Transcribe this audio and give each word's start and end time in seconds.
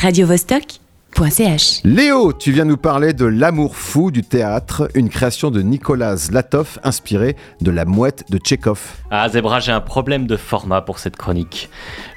radiovostok.ch. 0.00 1.80
Léo, 1.84 2.32
tu 2.32 2.52
viens 2.52 2.64
nous 2.64 2.78
parler 2.78 3.12
de 3.12 3.26
L'amour 3.26 3.76
fou 3.76 4.10
du 4.10 4.22
théâtre, 4.22 4.88
une 4.94 5.10
création 5.10 5.50
de 5.50 5.60
Nicolas 5.60 6.16
Zlatov 6.16 6.78
inspirée 6.84 7.36
de 7.60 7.70
La 7.70 7.84
mouette 7.84 8.24
de 8.30 8.38
Tchekhov. 8.38 8.80
Ah 9.10 9.28
Zebra, 9.28 9.60
j'ai 9.60 9.72
un 9.72 9.82
problème 9.82 10.26
de 10.26 10.38
format 10.38 10.80
pour 10.80 10.98
cette 10.98 11.16
chronique. 11.16 11.68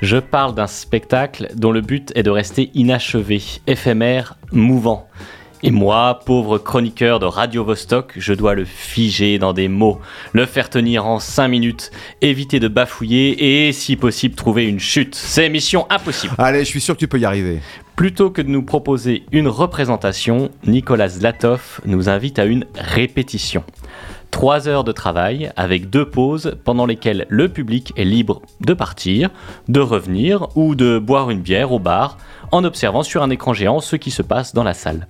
Je 0.02 0.16
parle 0.16 0.56
d'un 0.56 0.68
spectacle 0.68 1.50
dont 1.56 1.74
le 1.74 1.82
but 1.82 2.14
est 2.16 2.24
de 2.24 2.30
rester 2.30 2.72
inachevé, 2.74 3.42
éphémère, 3.68 4.38
mouvant. 4.54 5.10
Et 5.66 5.72
moi, 5.72 6.20
pauvre 6.26 6.58
chroniqueur 6.58 7.20
de 7.20 7.26
Radio 7.26 7.64
Vostok, 7.64 8.16
je 8.18 8.34
dois 8.34 8.54
le 8.54 8.66
figer 8.66 9.40
dans 9.40 9.54
des 9.54 9.70
mots, 9.70 10.02
le 10.34 10.46
faire 10.46 10.70
tenir 10.70 11.06
en 11.06 11.20
5 11.20 11.48
minutes, 11.48 11.90
éviter 12.22 12.60
de 12.60 12.68
bafouiller 12.68 13.68
et, 13.68 13.72
si 13.72 13.96
possible, 13.96 14.36
trouver 14.36 14.68
une 14.68 14.82
chute. 14.82 15.16
C'est 15.16 15.48
mission 15.48 15.86
impossible. 15.90 16.36
Allez, 16.38 16.60
je 16.60 16.70
suis 16.70 16.82
sûr 16.82 16.96
que 16.96 17.00
tu 17.00 17.08
peux 17.08 17.18
y 17.18 17.24
arriver. 17.24 17.62
Plutôt 17.96 18.30
que 18.30 18.42
de 18.42 18.50
nous 18.50 18.64
proposer 18.64 19.24
une 19.32 19.48
représentation, 19.48 20.50
Nicolas 20.68 21.08
Zlatov 21.08 21.80
nous 21.86 22.10
invite 22.10 22.40
à 22.40 22.46
une 22.46 22.66
répétition. 22.76 23.64
Trois 24.32 24.68
heures 24.68 24.84
de 24.84 24.92
travail 24.92 25.54
avec 25.56 25.90
deux 25.90 26.10
pauses 26.10 26.58
pendant 26.66 26.86
lesquelles 26.86 27.26
le 27.30 27.48
public 27.48 27.94
est 27.96 28.04
libre 28.04 28.42
de 28.60 28.74
partir, 28.74 29.30
de 29.70 29.80
revenir 29.80 30.50
ou 30.58 30.76
de 30.76 31.00
boire 31.00 31.30
une 31.30 31.40
bière 31.40 31.72
au 31.72 31.80
bar 31.80 32.18
en 32.52 32.66
observant 32.66 33.04
sur 33.04 33.24
un 33.24 33.30
écran 33.30 33.54
géant 33.54 33.80
ce 33.80 33.96
qui 33.96 34.12
se 34.12 34.24
passe 34.24 34.54
dans 34.54 34.64
la 34.66 34.74
salle. 34.74 35.08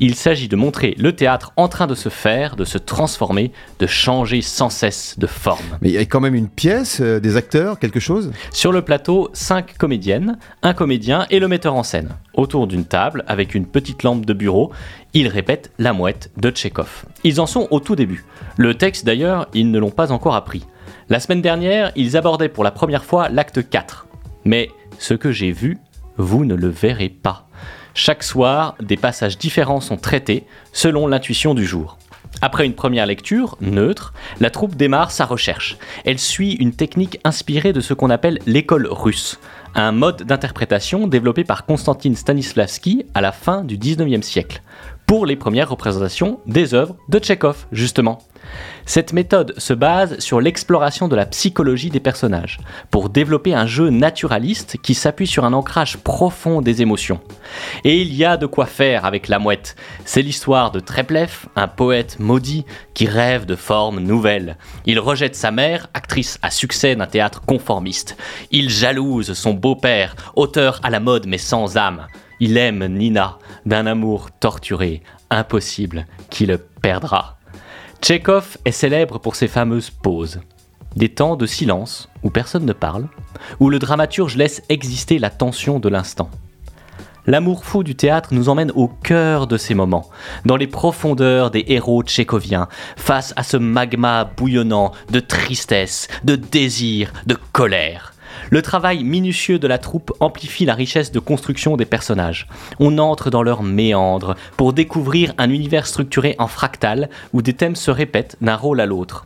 Il 0.00 0.14
s'agit 0.14 0.48
de 0.48 0.56
montrer 0.56 0.94
le 0.98 1.14
théâtre 1.14 1.52
en 1.56 1.68
train 1.68 1.86
de 1.86 1.94
se 1.94 2.08
faire, 2.08 2.56
de 2.56 2.64
se 2.64 2.78
transformer, 2.78 3.52
de 3.78 3.86
changer 3.86 4.42
sans 4.42 4.70
cesse 4.70 5.18
de 5.18 5.26
forme. 5.26 5.78
Mais 5.80 5.90
il 5.90 5.94
y 5.94 5.98
a 5.98 6.04
quand 6.04 6.20
même 6.20 6.34
une 6.34 6.48
pièce, 6.48 7.00
euh, 7.00 7.20
des 7.20 7.36
acteurs, 7.36 7.78
quelque 7.78 8.00
chose? 8.00 8.32
Sur 8.52 8.72
le 8.72 8.82
plateau, 8.82 9.30
cinq 9.32 9.76
comédiennes, 9.78 10.38
un 10.62 10.74
comédien 10.74 11.26
et 11.30 11.38
le 11.38 11.48
metteur 11.48 11.74
en 11.74 11.82
scène. 11.82 12.10
Autour 12.34 12.66
d'une 12.66 12.84
table, 12.84 13.24
avec 13.26 13.54
une 13.54 13.66
petite 13.66 14.02
lampe 14.02 14.26
de 14.26 14.32
bureau, 14.32 14.72
ils 15.14 15.28
répètent 15.28 15.70
La 15.78 15.92
mouette 15.92 16.30
de 16.36 16.50
Tchekhov. 16.50 17.04
Ils 17.24 17.40
en 17.40 17.46
sont 17.46 17.68
au 17.70 17.80
tout 17.80 17.96
début. 17.96 18.24
Le 18.56 18.74
texte 18.74 19.04
d'ailleurs, 19.04 19.48
ils 19.54 19.70
ne 19.70 19.78
l'ont 19.78 19.90
pas 19.90 20.12
encore 20.12 20.34
appris. 20.34 20.64
La 21.08 21.20
semaine 21.20 21.42
dernière, 21.42 21.92
ils 21.96 22.16
abordaient 22.16 22.48
pour 22.48 22.64
la 22.64 22.70
première 22.70 23.04
fois 23.04 23.28
l'acte 23.28 23.68
4. 23.68 24.06
Mais 24.44 24.70
ce 24.98 25.14
que 25.14 25.30
j'ai 25.30 25.52
vu, 25.52 25.78
vous 26.16 26.44
ne 26.44 26.54
le 26.54 26.68
verrez 26.68 27.08
pas. 27.08 27.48
Chaque 27.94 28.22
soir, 28.22 28.74
des 28.80 28.96
passages 28.96 29.36
différents 29.36 29.80
sont 29.80 29.96
traités 29.96 30.46
selon 30.72 31.06
l'intuition 31.06 31.54
du 31.54 31.66
jour. 31.66 31.98
Après 32.40 32.64
une 32.64 32.74
première 32.74 33.06
lecture, 33.06 33.56
neutre, 33.60 34.14
la 34.40 34.50
troupe 34.50 34.74
démarre 34.74 35.10
sa 35.10 35.26
recherche. 35.26 35.76
Elle 36.04 36.18
suit 36.18 36.54
une 36.54 36.72
technique 36.72 37.20
inspirée 37.24 37.72
de 37.72 37.80
ce 37.80 37.94
qu'on 37.94 38.10
appelle 38.10 38.38
l'école 38.46 38.88
russe, 38.90 39.38
un 39.74 39.92
mode 39.92 40.22
d'interprétation 40.22 41.06
développé 41.06 41.44
par 41.44 41.66
Konstantin 41.66 42.14
Stanislavski 42.14 43.04
à 43.14 43.20
la 43.20 43.32
fin 43.32 43.62
du 43.62 43.76
19e 43.76 44.22
siècle, 44.22 44.62
pour 45.06 45.26
les 45.26 45.36
premières 45.36 45.68
représentations 45.68 46.40
des 46.46 46.74
œuvres 46.74 46.96
de 47.10 47.18
Tchekhov, 47.18 47.66
justement. 47.70 48.18
Cette 48.84 49.12
méthode 49.12 49.54
se 49.58 49.72
base 49.72 50.18
sur 50.18 50.40
l'exploration 50.40 51.08
de 51.08 51.16
la 51.16 51.26
psychologie 51.26 51.90
des 51.90 52.00
personnages, 52.00 52.58
pour 52.90 53.08
développer 53.08 53.54
un 53.54 53.66
jeu 53.66 53.90
naturaliste 53.90 54.76
qui 54.82 54.94
s'appuie 54.94 55.26
sur 55.26 55.44
un 55.44 55.52
ancrage 55.52 55.98
profond 55.98 56.60
des 56.60 56.82
émotions. 56.82 57.20
Et 57.84 58.00
il 58.00 58.14
y 58.14 58.24
a 58.24 58.36
de 58.36 58.46
quoi 58.46 58.66
faire 58.66 59.04
avec 59.04 59.28
la 59.28 59.38
mouette. 59.38 59.76
C'est 60.04 60.22
l'histoire 60.22 60.70
de 60.72 60.80
Treplev, 60.80 61.46
un 61.56 61.68
poète 61.68 62.18
maudit 62.18 62.64
qui 62.94 63.06
rêve 63.06 63.46
de 63.46 63.56
formes 63.56 64.00
nouvelles. 64.00 64.56
Il 64.86 64.98
rejette 64.98 65.36
sa 65.36 65.50
mère, 65.50 65.88
actrice 65.94 66.38
à 66.42 66.50
succès 66.50 66.96
d'un 66.96 67.06
théâtre 67.06 67.42
conformiste. 67.42 68.16
Il 68.50 68.68
jalouse 68.68 69.32
son 69.34 69.54
beau-père, 69.54 70.16
auteur 70.34 70.80
à 70.82 70.90
la 70.90 71.00
mode 71.00 71.26
mais 71.26 71.38
sans 71.38 71.76
âme. 71.76 72.06
Il 72.40 72.56
aime 72.56 72.84
Nina, 72.86 73.38
d'un 73.66 73.86
amour 73.86 74.30
torturé, 74.40 75.02
impossible, 75.30 76.06
qui 76.28 76.46
le 76.46 76.58
perdra. 76.58 77.38
Tchekhov 78.02 78.58
est 78.64 78.72
célèbre 78.72 79.20
pour 79.20 79.36
ses 79.36 79.46
fameuses 79.46 79.90
pauses. 79.90 80.40
Des 80.96 81.08
temps 81.08 81.36
de 81.36 81.46
silence 81.46 82.08
où 82.24 82.30
personne 82.30 82.66
ne 82.66 82.72
parle, 82.72 83.06
où 83.60 83.70
le 83.70 83.78
dramaturge 83.78 84.36
laisse 84.36 84.60
exister 84.68 85.20
la 85.20 85.30
tension 85.30 85.78
de 85.78 85.88
l'instant. 85.88 86.28
L'amour 87.28 87.64
fou 87.64 87.84
du 87.84 87.94
théâtre 87.94 88.30
nous 88.34 88.48
emmène 88.48 88.72
au 88.74 88.88
cœur 88.88 89.46
de 89.46 89.56
ces 89.56 89.74
moments, 89.74 90.10
dans 90.44 90.56
les 90.56 90.66
profondeurs 90.66 91.52
des 91.52 91.64
héros 91.68 92.02
tchécoviens, 92.02 92.66
face 92.96 93.32
à 93.36 93.44
ce 93.44 93.56
magma 93.56 94.24
bouillonnant 94.24 94.90
de 95.12 95.20
tristesse, 95.20 96.08
de 96.24 96.34
désir, 96.34 97.12
de 97.26 97.38
colère. 97.52 98.11
Le 98.52 98.60
travail 98.60 99.02
minutieux 99.02 99.58
de 99.58 99.66
la 99.66 99.78
troupe 99.78 100.12
amplifie 100.20 100.66
la 100.66 100.74
richesse 100.74 101.10
de 101.10 101.18
construction 101.18 101.78
des 101.78 101.86
personnages. 101.86 102.46
On 102.80 102.98
entre 102.98 103.30
dans 103.30 103.42
leurs 103.42 103.62
méandres 103.62 104.34
pour 104.58 104.74
découvrir 104.74 105.32
un 105.38 105.48
univers 105.48 105.86
structuré 105.86 106.36
en 106.38 106.48
fractal 106.48 107.08
où 107.32 107.40
des 107.40 107.54
thèmes 107.54 107.76
se 107.76 107.90
répètent 107.90 108.36
d'un 108.42 108.56
rôle 108.56 108.82
à 108.82 108.84
l'autre. 108.84 109.24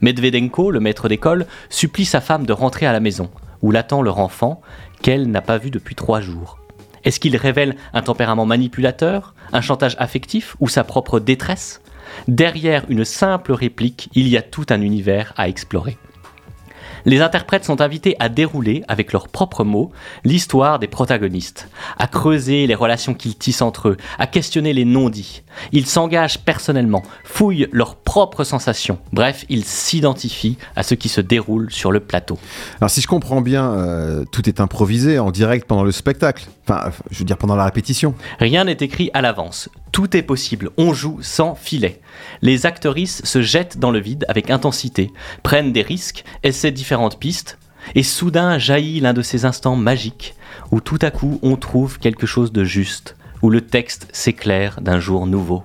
Medvedenko, 0.00 0.70
le 0.70 0.80
maître 0.80 1.10
d'école, 1.10 1.44
supplie 1.68 2.06
sa 2.06 2.22
femme 2.22 2.46
de 2.46 2.54
rentrer 2.54 2.86
à 2.86 2.92
la 2.92 3.00
maison, 3.00 3.28
où 3.60 3.70
l'attend 3.70 4.00
leur 4.00 4.18
enfant, 4.18 4.62
qu'elle 5.02 5.30
n'a 5.30 5.42
pas 5.42 5.58
vu 5.58 5.70
depuis 5.70 5.94
trois 5.94 6.22
jours. 6.22 6.58
Est-ce 7.04 7.20
qu'il 7.20 7.36
révèle 7.36 7.76
un 7.92 8.00
tempérament 8.00 8.46
manipulateur, 8.46 9.34
un 9.52 9.60
chantage 9.60 9.94
affectif 9.98 10.56
ou 10.58 10.70
sa 10.70 10.84
propre 10.84 11.20
détresse? 11.20 11.82
Derrière 12.28 12.86
une 12.88 13.04
simple 13.04 13.52
réplique, 13.52 14.08
il 14.14 14.26
y 14.26 14.38
a 14.38 14.42
tout 14.42 14.64
un 14.70 14.80
univers 14.80 15.34
à 15.36 15.50
explorer. 15.50 15.98
Les 17.06 17.20
interprètes 17.20 17.64
sont 17.64 17.80
invités 17.80 18.16
à 18.18 18.28
dérouler, 18.28 18.82
avec 18.88 19.12
leurs 19.12 19.28
propres 19.28 19.62
mots, 19.62 19.92
l'histoire 20.24 20.78
des 20.78 20.86
protagonistes, 20.86 21.68
à 21.98 22.06
creuser 22.06 22.66
les 22.66 22.74
relations 22.74 23.12
qu'ils 23.12 23.36
tissent 23.36 23.62
entre 23.62 23.90
eux, 23.90 23.96
à 24.18 24.26
questionner 24.26 24.72
les 24.72 24.86
non-dits. 24.86 25.42
Ils 25.72 25.86
s'engagent 25.86 26.40
personnellement, 26.40 27.02
fouillent 27.24 27.68
leurs 27.72 27.96
propres 27.96 28.44
sensations, 28.44 28.98
bref, 29.12 29.44
ils 29.48 29.64
s'identifient 29.64 30.56
à 30.76 30.82
ce 30.82 30.94
qui 30.94 31.08
se 31.08 31.20
déroule 31.20 31.70
sur 31.70 31.92
le 31.92 32.00
plateau. 32.00 32.38
Alors 32.80 32.90
si 32.90 33.00
je 33.00 33.06
comprends 33.06 33.42
bien, 33.42 33.70
euh, 33.72 34.24
tout 34.30 34.48
est 34.48 34.60
improvisé 34.60 35.18
en 35.18 35.30
direct 35.30 35.66
pendant 35.66 35.84
le 35.84 35.92
spectacle, 35.92 36.46
enfin 36.66 36.90
je 37.10 37.18
veux 37.18 37.24
dire 37.24 37.36
pendant 37.36 37.56
la 37.56 37.66
répétition. 37.66 38.14
Rien 38.38 38.64
n'est 38.64 38.72
écrit 38.72 39.10
à 39.12 39.20
l'avance, 39.20 39.68
tout 39.92 40.16
est 40.16 40.22
possible, 40.22 40.70
on 40.76 40.92
joue 40.92 41.18
sans 41.22 41.54
filet. 41.54 42.00
Les 42.42 42.66
actrices 42.66 43.24
se 43.24 43.42
jettent 43.42 43.78
dans 43.78 43.90
le 43.90 44.00
vide 44.00 44.24
avec 44.28 44.50
intensité, 44.50 45.12
prennent 45.42 45.72
des 45.72 45.82
risques, 45.82 46.24
essaient 46.42 46.72
pistes, 47.18 47.58
et 47.94 48.02
soudain 48.02 48.58
jaillit 48.58 49.00
l'un 49.00 49.12
de 49.12 49.22
ces 49.22 49.44
instants 49.44 49.76
magiques 49.76 50.34
où 50.70 50.80
tout 50.80 50.98
à 51.02 51.10
coup 51.10 51.38
on 51.42 51.56
trouve 51.56 51.98
quelque 51.98 52.26
chose 52.26 52.52
de 52.52 52.64
juste, 52.64 53.16
où 53.42 53.50
le 53.50 53.60
texte 53.60 54.08
s'éclaire 54.12 54.80
d'un 54.80 55.00
jour 55.00 55.26
nouveau. 55.26 55.64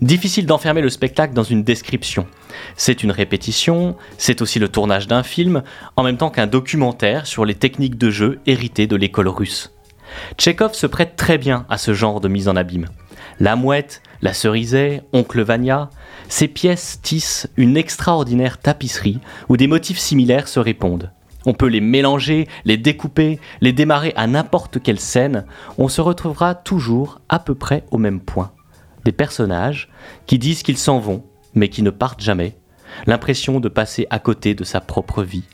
Difficile 0.00 0.46
d'enfermer 0.46 0.80
le 0.80 0.90
spectacle 0.90 1.34
dans 1.34 1.42
une 1.42 1.64
description. 1.64 2.26
C'est 2.76 3.02
une 3.02 3.10
répétition, 3.10 3.96
c'est 4.16 4.42
aussi 4.42 4.60
le 4.60 4.68
tournage 4.68 5.08
d'un 5.08 5.24
film, 5.24 5.62
en 5.96 6.04
même 6.04 6.16
temps 6.16 6.30
qu'un 6.30 6.46
documentaire 6.46 7.26
sur 7.26 7.44
les 7.44 7.56
techniques 7.56 7.98
de 7.98 8.10
jeu 8.10 8.38
héritées 8.46 8.86
de 8.86 8.94
l'école 8.94 9.28
russe. 9.28 9.72
Tchekhov 10.36 10.74
se 10.74 10.86
prête 10.86 11.16
très 11.16 11.36
bien 11.36 11.66
à 11.68 11.78
ce 11.78 11.94
genre 11.94 12.20
de 12.20 12.28
mise 12.28 12.48
en 12.48 12.56
abîme. 12.56 12.86
La 13.40 13.56
Mouette, 13.56 14.02
La 14.22 14.32
Cerisée, 14.32 15.02
Oncle 15.12 15.42
Vania, 15.42 15.90
ces 16.28 16.46
pièces 16.46 17.00
tissent 17.02 17.48
une 17.56 17.76
extraordinaire 17.76 18.58
tapisserie 18.58 19.18
où 19.48 19.56
des 19.56 19.66
motifs 19.66 19.98
similaires 19.98 20.48
se 20.48 20.60
répondent. 20.60 21.10
On 21.46 21.54
peut 21.54 21.66
les 21.66 21.80
mélanger, 21.80 22.46
les 22.64 22.76
découper, 22.76 23.38
les 23.60 23.72
démarrer 23.72 24.12
à 24.16 24.26
n'importe 24.26 24.82
quelle 24.82 25.00
scène, 25.00 25.46
on 25.78 25.88
se 25.88 26.00
retrouvera 26.00 26.54
toujours 26.54 27.20
à 27.28 27.38
peu 27.38 27.54
près 27.54 27.84
au 27.90 27.98
même 27.98 28.20
point. 28.20 28.52
Des 29.04 29.12
personnages 29.12 29.88
qui 30.26 30.38
disent 30.38 30.62
qu'ils 30.62 30.78
s'en 30.78 30.98
vont, 30.98 31.24
mais 31.54 31.68
qui 31.68 31.82
ne 31.82 31.90
partent 31.90 32.20
jamais, 32.20 32.58
l'impression 33.06 33.60
de 33.60 33.68
passer 33.68 34.06
à 34.10 34.18
côté 34.18 34.54
de 34.54 34.64
sa 34.64 34.80
propre 34.80 35.22
vie 35.22 35.44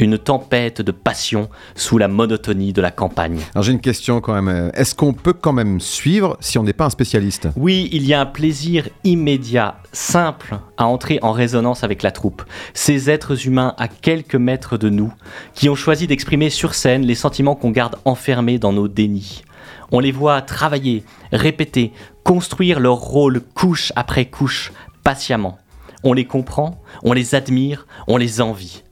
une 0.00 0.18
tempête 0.18 0.82
de 0.82 0.92
passion 0.92 1.48
sous 1.74 1.98
la 1.98 2.08
monotonie 2.08 2.72
de 2.72 2.80
la 2.80 2.90
campagne. 2.90 3.40
Alors 3.54 3.62
j'ai 3.62 3.72
une 3.72 3.80
question 3.80 4.20
quand 4.20 4.40
même. 4.40 4.70
Est-ce 4.74 4.94
qu'on 4.94 5.12
peut 5.12 5.32
quand 5.32 5.52
même 5.52 5.80
suivre 5.80 6.36
si 6.40 6.58
on 6.58 6.62
n'est 6.62 6.72
pas 6.72 6.86
un 6.86 6.90
spécialiste? 6.90 7.48
Oui, 7.56 7.88
il 7.92 8.06
y 8.06 8.14
a 8.14 8.20
un 8.20 8.26
plaisir 8.26 8.88
immédiat, 9.04 9.76
simple, 9.92 10.58
à 10.76 10.86
entrer 10.86 11.18
en 11.22 11.32
résonance 11.32 11.84
avec 11.84 12.02
la 12.02 12.10
troupe. 12.10 12.42
Ces 12.74 13.10
êtres 13.10 13.46
humains 13.46 13.74
à 13.78 13.88
quelques 13.88 14.36
mètres 14.36 14.76
de 14.76 14.88
nous, 14.88 15.12
qui 15.54 15.68
ont 15.68 15.74
choisi 15.74 16.06
d'exprimer 16.06 16.50
sur 16.50 16.74
scène 16.74 17.02
les 17.02 17.14
sentiments 17.14 17.54
qu'on 17.54 17.70
garde 17.70 17.96
enfermés 18.04 18.58
dans 18.58 18.72
nos 18.72 18.88
dénis. 18.88 19.42
On 19.92 20.00
les 20.00 20.12
voit 20.12 20.40
travailler, 20.40 21.04
répéter, 21.32 21.92
construire 22.24 22.80
leur 22.80 22.96
rôle 22.96 23.40
couche 23.40 23.92
après 23.96 24.26
couche, 24.26 24.72
patiemment. 25.02 25.58
On 26.04 26.12
les 26.12 26.24
comprend, 26.24 26.80
on 27.02 27.12
les 27.12 27.34
admire, 27.34 27.86
on 28.06 28.16
les 28.16 28.40
envie. 28.40 28.82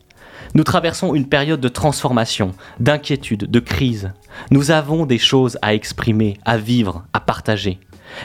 Nous 0.55 0.65
traversons 0.65 1.15
une 1.15 1.29
période 1.29 1.61
de 1.61 1.69
transformation, 1.69 2.53
d'inquiétude, 2.81 3.51
de 3.51 3.61
crise. 3.61 4.13
Nous 4.51 4.71
avons 4.71 5.07
des 5.07 5.19
choses 5.19 5.59
à 5.63 5.75
exprimer, 5.75 6.39
à 6.45 6.57
vivre, 6.57 7.05
à 7.13 7.21
partager. 7.21 7.79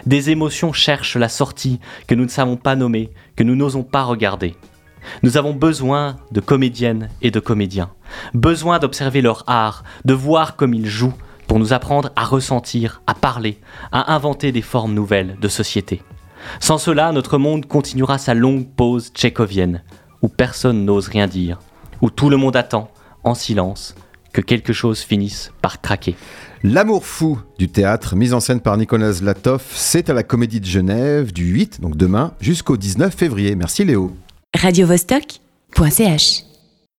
Des 0.06 0.30
émotions 0.30 0.72
cherchent 0.72 1.18
la 1.18 1.30
sortie 1.30 1.80
que 2.08 2.16
nous 2.16 2.24
ne 2.24 2.30
savons 2.30 2.56
pas 2.56 2.76
nommer, 2.76 3.12
que 3.36 3.44
nous 3.44 3.56
n'osons 3.56 3.84
pas 3.84 4.04
regarder. 4.04 4.56
Nous 5.22 5.36
avons 5.36 5.54
besoin 5.54 6.16
de 6.32 6.40
comédiennes 6.40 7.10
et 7.22 7.30
de 7.30 7.42
comédiens, 7.42 7.92
besoin 8.34 8.80
d'observer 8.80 9.22
leur 9.22 9.44
art, 9.48 9.84
de 10.06 10.14
voir 10.14 10.56
comme 10.56 10.74
ils 10.74 10.88
jouent, 10.88 11.14
pour 11.48 11.60
nous 11.60 11.74
apprendre 11.74 12.12
à 12.16 12.24
ressentir, 12.24 13.02
à 13.06 13.14
parler, 13.14 13.60
à 13.92 14.14
inventer 14.14 14.54
des 14.54 14.62
formes 14.62 14.94
nouvelles 14.94 15.36
de 15.42 15.48
société. 15.50 16.02
Sans 16.62 16.78
cela, 16.78 17.12
notre 17.12 17.38
monde 17.38 17.66
continuera 17.66 18.18
sa 18.18 18.34
longue 18.34 18.68
pause 18.68 19.10
tchécovienne, 19.14 19.84
où 20.22 20.30
personne 20.30 20.86
n'ose 20.86 21.10
rien 21.10 21.28
dire, 21.28 21.60
où 22.04 22.10
tout 22.10 22.30
le 22.30 22.36
monde 22.36 22.58
attend, 22.58 22.92
en 23.24 23.34
silence, 23.34 23.96
que 24.34 24.42
quelque 24.42 24.74
chose 24.74 25.00
finisse 25.00 25.54
par 25.62 25.82
craquer. 25.82 26.18
L'amour 26.62 27.06
fou 27.06 27.40
du 27.58 27.70
théâtre, 27.70 28.18
mise 28.18 28.34
en 28.34 28.42
scène 28.42 28.60
par 28.60 28.76
Nicolas 28.76 29.14
Zlatov, 29.14 29.64
c'est 29.74 30.10
à 30.10 30.14
la 30.14 30.24
Comédie 30.24 30.60
de 30.60 30.66
Genève 30.66 31.32
du 31.32 31.46
8, 31.46 31.80
donc 31.80 31.96
demain, 31.96 32.34
jusqu'au 32.42 32.76
19 32.76 33.16
février. 33.16 33.56
Merci 33.56 33.86
Léo. 33.86 34.12
radiovostok.ch 34.54 36.53